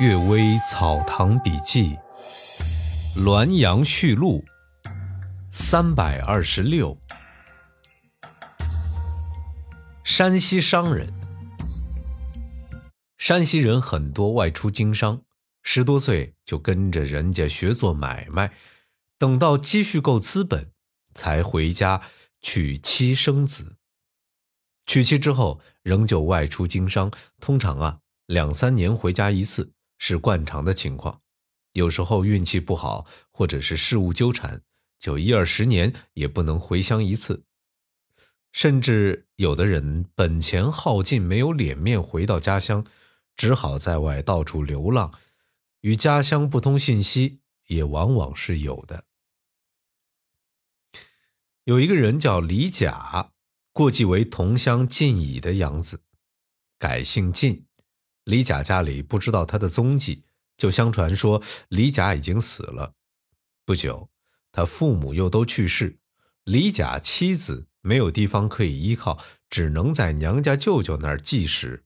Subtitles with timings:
[0.02, 1.96] 《岳微草堂笔记》
[3.22, 4.44] 滦阳序录
[5.52, 6.98] 三百二十六。
[10.02, 11.14] 山西商人，
[13.18, 15.22] 山西人很多外出经商，
[15.62, 18.52] 十多岁就跟着人家学做买卖，
[19.16, 20.72] 等到积蓄够资本，
[21.14, 22.02] 才回家
[22.40, 23.76] 娶妻生子。
[24.86, 29.70] 娶妻之后，仍旧外出经商，通常啊两三年回家一次。
[30.06, 31.22] 是惯常的情况，
[31.72, 34.60] 有时候运气不好，或者是事务纠缠，
[34.98, 37.46] 就一二十年也不能回乡一次。
[38.52, 42.84] 甚至有的人本钱耗尽，没有脸面回到家乡，
[43.34, 45.18] 只好在外到处流浪，
[45.80, 49.06] 与家乡不通信息，也往往是有的。
[51.64, 53.32] 有一个人叫李甲，
[53.72, 56.02] 过继为同乡晋乙的养子，
[56.78, 57.64] 改姓晋。
[58.24, 60.24] 李甲家里不知道他的踪迹，
[60.56, 62.94] 就相传说李甲已经死了。
[63.64, 64.10] 不久，
[64.52, 65.98] 他父母又都去世，
[66.44, 71.84] 李甲妻子没有地方可以依靠，只能在娘家舅舅那儿寄食。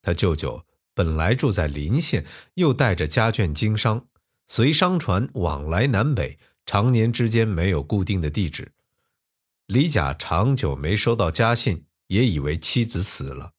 [0.00, 4.06] 他舅舅本来住在临县，又带着家眷经商，
[4.46, 8.72] 随商船往来南北，常年之间没有固定的地址。
[9.66, 13.52] 李甲长久没收到家信，也以为妻子死了。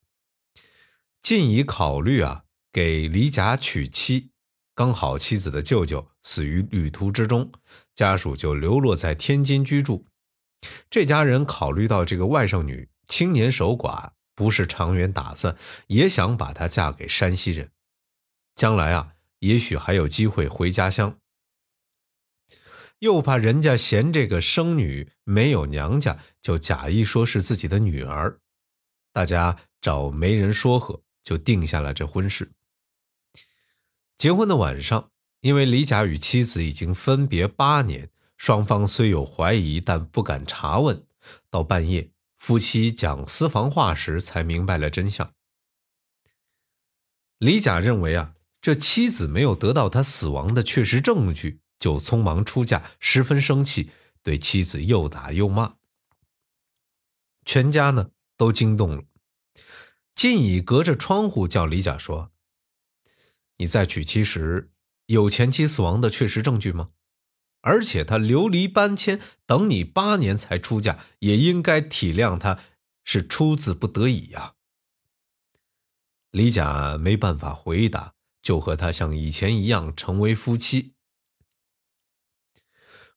[1.22, 4.30] 晋以考虑啊，给李甲娶妻，
[4.74, 7.52] 刚好妻子的舅舅死于旅途之中，
[7.94, 10.06] 家属就流落在天津居住。
[10.88, 17.70] 这家人考虑到这个外甥女青年守寡，不是长远打算，也想把她嫁给山西人，
[18.54, 21.16] 将来啊，也许还有机会回家乡。
[22.98, 28.40] 又怕人家嫌这个生女没有娘家，就假意说是自己的女儿，
[29.12, 31.02] 大家找媒人说和。
[31.22, 32.50] 就定下了这婚事。
[34.16, 41.06] 结婚的晚上，因为李甲与妻子已经分别八年，双方虽有怀疑，但不敢查问。
[41.48, 45.34] 到半夜，夫妻讲私房话时，才明白了真相。
[47.38, 53.90] 李甲认为啊，这妻子没有得到他死亡的确实证据，就匆忙出嫁，十分生气，
[54.22, 55.76] 对妻子又打又骂。
[57.44, 59.04] 全家呢都惊动了。
[60.14, 62.32] 晋乙隔着窗户叫李甲说
[63.56, 64.70] ：“你在娶妻时
[65.06, 66.90] 有前妻死亡的确实证据吗？
[67.62, 72.58] 而且他流离搬迁，等你八年才出嫁，也应该体谅他
[73.04, 74.54] 是出自不得已呀。”
[76.32, 80.94] 李甲没办法回答，就和他像以前一样成为夫妻。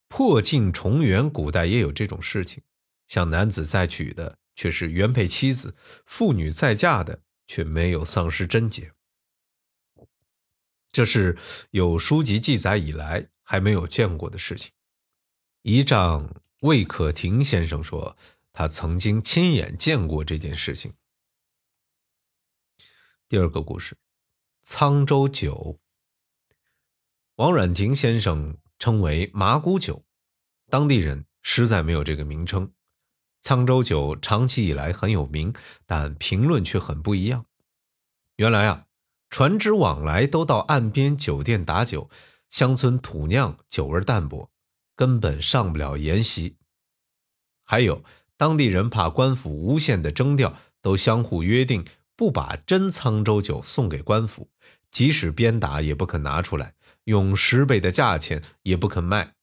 [0.07, 2.63] 破镜重圆，古代也有这种事情，
[3.07, 4.39] 像男子再娶的。
[4.55, 5.75] 却是原配妻子，
[6.05, 8.93] 妇女再嫁的却没有丧失贞洁，
[10.91, 11.37] 这是
[11.71, 14.71] 有书籍记载以来还没有见过的事情。
[15.63, 18.17] 姨丈魏可亭先生说，
[18.51, 20.93] 他曾经亲眼见过这件事情。
[23.27, 23.97] 第二个故事，
[24.65, 25.79] 沧州酒。
[27.37, 30.05] 王阮亭先生称为麻古酒，
[30.69, 32.71] 当地人实在没有这个名称。
[33.43, 35.53] 沧州酒长期以来很有名，
[35.85, 37.45] 但评论却很不一样。
[38.37, 38.85] 原来啊，
[39.29, 42.09] 船只往来都到岸边酒店打酒，
[42.49, 44.49] 乡村土酿酒味淡薄，
[44.95, 46.55] 根本上不了筵席。
[47.63, 48.01] 还有
[48.37, 54.49] 当地人怕官府无限的征调，都相互约定不把真沧州酒送给官府，
[54.89, 59.33] 即使鞭打也不肯拿出来，用十倍的价钱也不肯卖。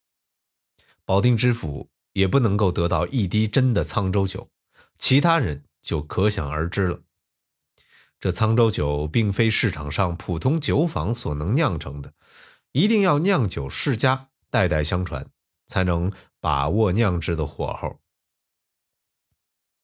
[1.05, 1.91] 保定知府。
[2.21, 4.51] 也不能够得到一滴真的沧州酒，
[4.99, 7.01] 其他人就可想而知了。
[8.19, 12.13] 这沧州酒并非市场上普通酒坊所能酿成的，
[12.73, 15.31] 一定要酿酒世家，代代相传，
[15.67, 17.99] 才能把握酿制的火候。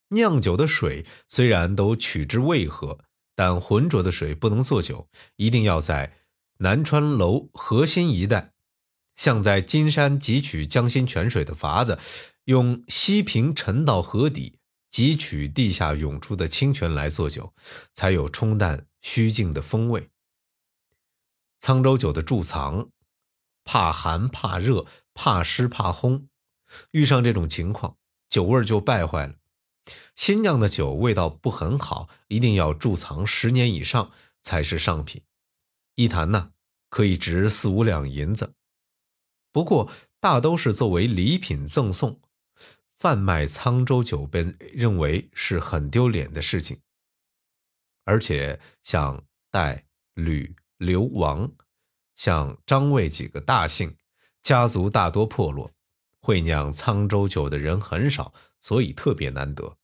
[0.09, 2.99] 酿酒的水虽然都取之渭河，
[3.35, 6.13] 但浑浊的水不能做酒，一定要在
[6.59, 8.53] 南川楼核心一带。
[9.17, 11.99] 像在金山汲取江心泉水的法子，
[12.45, 14.59] 用锡瓶沉到河底，
[14.93, 17.53] 汲取地下涌出的清泉来做酒，
[17.93, 20.11] 才有冲淡虚静的风味。
[21.61, 22.91] 沧州酒的贮藏，
[23.65, 26.27] 怕寒怕热怕湿怕烘，
[26.91, 27.97] 遇上这种情况，
[28.29, 29.35] 酒味就败坏了。
[30.15, 34.11] 新酿的酒味道不很好，一定要贮藏十年以上
[34.43, 35.23] 才是上品，
[35.95, 36.51] 一坛呢
[36.91, 38.53] 可以值四五两银子。
[39.57, 42.21] 不过，大都是作为礼品赠送，
[42.99, 46.83] 贩卖沧州酒被认为是很丢脸的事情。
[48.05, 51.51] 而且，像戴、吕、刘、王，
[52.17, 53.97] 像张魏几个大姓，
[54.43, 55.73] 家族大多破落，
[56.21, 59.79] 会酿沧州酒的人很少，所以特别难得。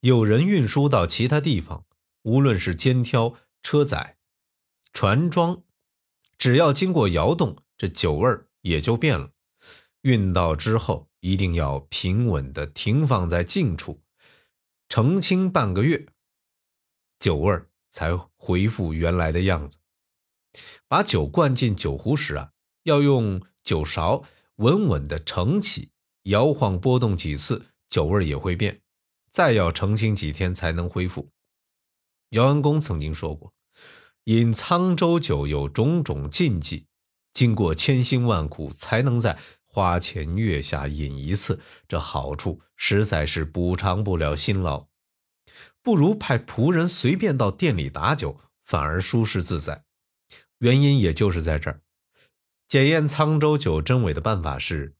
[0.00, 1.84] 有人运输到其他地方，
[2.22, 4.16] 无论是肩挑、车载、
[4.94, 5.62] 船装，
[6.38, 9.30] 只要经过窑洞，这酒味儿也就变了。
[10.00, 14.00] 运到之后，一定要平稳的停放在近处，
[14.88, 16.06] 澄清半个月，
[17.18, 19.76] 酒味儿才恢复原来的样子。
[20.88, 22.52] 把酒灌进酒壶时啊，
[22.84, 24.24] 要用酒勺
[24.56, 25.90] 稳稳的盛起，
[26.22, 28.80] 摇晃拨动几次，酒味也会变。
[29.30, 31.28] 再要澄清几天才能恢复。
[32.30, 33.52] 姚安公曾经说过，
[34.24, 36.86] 饮沧州酒有种种禁忌，
[37.34, 39.38] 经过千辛万苦才能在。
[39.66, 41.58] 花前月下饮一次，
[41.88, 44.86] 这好处实在是补偿不了辛劳，
[45.82, 49.84] 不如派仆人随便到店里打酒，反而舒适自在。
[50.58, 51.80] 原因也就是在这儿。
[52.68, 54.94] 检验沧州酒真伪的办法是：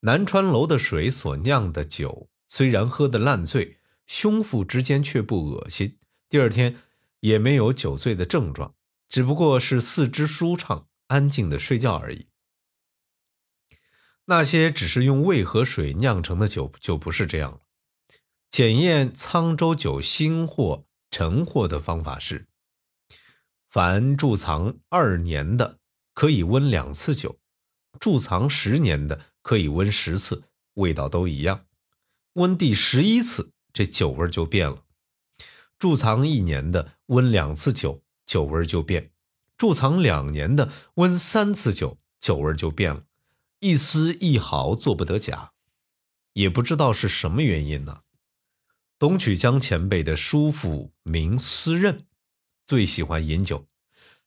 [0.00, 5.96] 南川楼的水所酿的酒，虽然喝得烂醉，胸腹之间却不恶心，
[6.28, 6.76] 第二天
[7.20, 8.74] 也没有酒醉的症状，
[9.08, 12.26] 只不过是四肢舒畅、安静的睡觉而已。
[14.24, 17.60] 那些只是用胃和水酿成的酒就不是这样了。
[18.50, 22.48] 检验沧州酒新货、陈货的方法是：
[23.68, 25.78] 凡贮藏二年的
[26.14, 27.38] 可以温两次酒，
[28.00, 30.42] 贮藏十年的可以温十次，
[30.74, 31.66] 味道都一样。
[32.32, 34.84] 温第十一次，这酒味就变了。
[35.78, 39.10] 贮藏一年的温两次酒，酒味就变；
[39.56, 43.04] 贮藏两年的温三次酒，酒味就变了。
[43.60, 45.52] 一丝一毫做不得假，
[46.34, 48.00] 也不知道是什么原因呢。
[48.98, 52.06] 董曲江前辈的叔父名思任，
[52.66, 53.66] 最喜欢饮酒。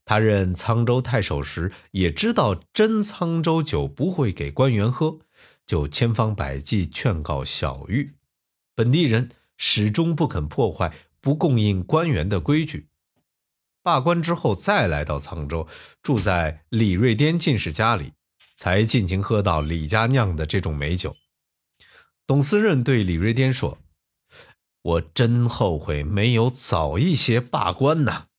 [0.06, 5.20] 他任沧州太守时，也知道真沧州酒不会给官员喝，
[5.66, 8.16] 就千方百计劝告小玉。
[8.74, 12.87] 本地人始终不肯破坏不供应官员的规矩。
[13.88, 15.66] 罢官之后，再来到沧州，
[16.02, 18.12] 住在李瑞颠进士家里。
[18.58, 21.16] 才尽情喝到李家酿的这种美酒。
[22.26, 23.78] 董思任对李瑞颠说
[24.82, 28.30] ：“我真后悔没有早一些罢官呐。”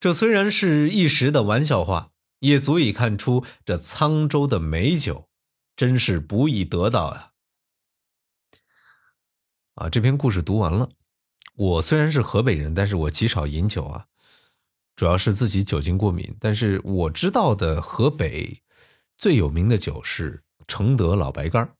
[0.00, 2.10] 这虽然是一时的玩笑话，
[2.40, 5.28] 也足以看出这沧州的美酒
[5.76, 7.30] 真是不易得到呀。
[9.76, 10.90] 啊，这篇故事读完了。
[11.58, 14.06] 我虽然是河北人，但是我极少饮酒啊。
[14.94, 18.62] 主要是自己酒精过敏，但是我知道的河北
[19.16, 21.72] 最有名的酒是承德老白干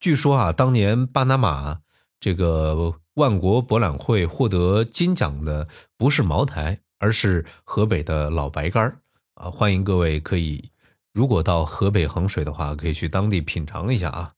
[0.00, 1.80] 据说啊，当年巴拿马
[2.18, 9.00] 这个万国博览会获得金奖的不是茅台，而是河北的老白干
[9.34, 9.48] 啊！
[9.48, 10.72] 欢迎各位可以，
[11.12, 14.34] 如果到河北衡水的话，可以去当地品尝一下啊。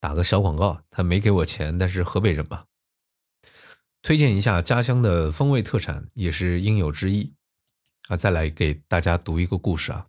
[0.00, 2.64] 打个小广告，他没给我钱，但是河北人嘛。
[4.06, 7.34] 推荐一下家乡的风味特产，也是应有之义
[8.06, 8.16] 啊！
[8.16, 10.06] 再来给大家读一个故事啊。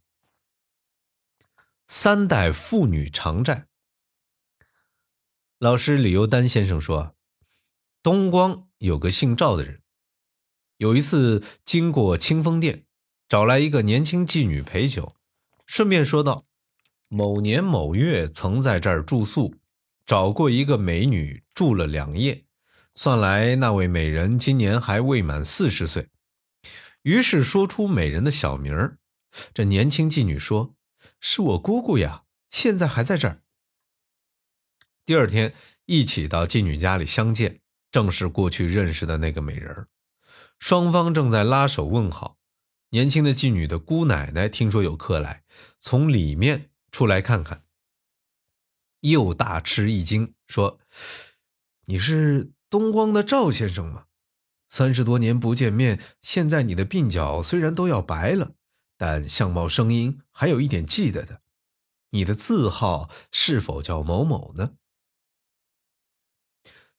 [1.88, 3.66] 三代妇女偿债。
[5.58, 7.16] 老师李由丹先生说，
[8.04, 9.82] 东光有个姓赵的人，
[10.78, 12.86] 有一次经过清风店，
[13.28, 15.16] 找来一个年轻妓女陪酒，
[15.66, 16.46] 顺便说道
[17.10, 19.56] ：“某年某月曾在这儿住宿，
[20.06, 22.44] 找过一个美女住了两夜。”
[22.98, 26.10] 算来那位美人今年还未满四十岁，
[27.04, 28.98] 于是说出美人的小名儿。
[29.54, 30.74] 这年轻妓女说
[31.22, 33.44] ：“是我姑姑呀，现在还在这儿。”
[35.06, 35.54] 第二天
[35.86, 37.60] 一起到妓女家里相见，
[37.92, 39.86] 正是过去认识的那个美人
[40.58, 42.40] 双方正在拉手问好。
[42.90, 45.44] 年轻的妓女的姑奶奶听说有客来，
[45.80, 47.64] 从里面出来看看，
[49.02, 50.80] 又大吃一惊，说
[51.86, 54.06] ：“你是？”东光的赵先生吗？
[54.70, 58.54] 三十多年不见面，现在你的鬓角虽然都要白了，
[58.98, 61.42] 但相貌声音还有一点记得的。
[62.10, 64.74] 你的字号是否叫某某呢？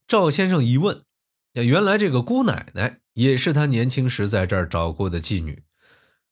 [0.07, 1.05] 赵先生一问，
[1.53, 5.65] 原来这个姑奶奶也是他年轻时在这儿找过的妓女，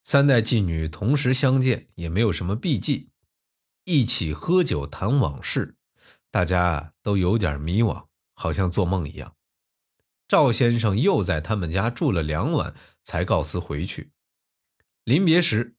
[0.02, 3.10] 三代妓女同时相见，也没有什么避忌，
[3.84, 5.76] 一起喝酒谈往事，
[6.30, 8.06] 大家都有点迷惘。
[8.36, 9.34] 好像做梦一样，
[10.28, 14.12] 赵先生又在他们家住了两晚，才告辞回去。
[15.04, 15.76] 临别时，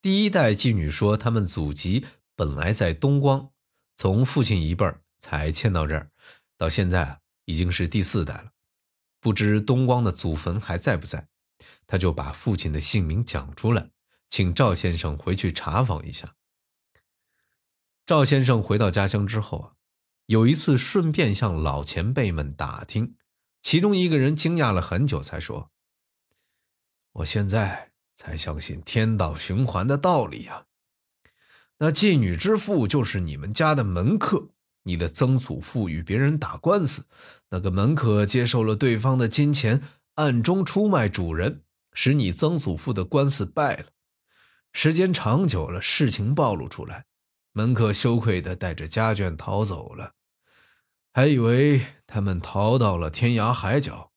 [0.00, 3.50] 第一代妓女说，他们祖籍本来在东光，
[3.94, 6.10] 从父亲一辈儿才迁到这儿，
[6.56, 8.52] 到现在已经是第四代了。
[9.20, 11.28] 不知东光的祖坟还在不在，
[11.86, 13.90] 他就把父亲的姓名讲出来，
[14.28, 16.36] 请赵先生回去查访一下。
[18.06, 19.74] 赵先生回到家乡之后啊，
[20.28, 23.14] 有一次顺便向老前辈们打听，
[23.62, 25.70] 其中一个人惊讶了很久，才说
[27.12, 30.66] ：“我现在才相信天道循环的道理呀。
[31.78, 34.50] 那妓女之父就是你们家的门客，
[34.82, 37.06] 你的曾祖父与别人打官司，
[37.48, 39.82] 那个门客接受了对方的金钱，
[40.16, 41.62] 暗中出卖主人，
[41.94, 43.86] 使你曾祖父的官司败了。
[44.74, 47.06] 时间长久了，事情暴露出来。”
[47.52, 50.12] 门客羞愧地带着家眷逃走了，
[51.18, 54.12] 还以为他们逃到了天涯海角，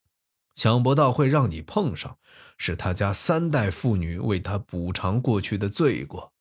[0.53, 2.20] 想不到会让你碰上，
[2.60, 6.31] 是他家三代妇女为他补偿过去的罪过。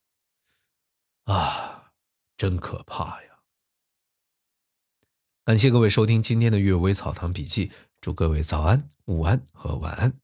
[1.24, 1.92] 啊，
[2.36, 3.38] 真可怕呀！
[5.46, 7.68] 感谢各位收听今天的《阅微草堂笔记》，
[8.02, 10.19] 祝各位早安、午安和晚安。